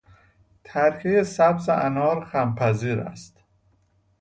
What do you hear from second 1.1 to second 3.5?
سبز انار خمپذیر است.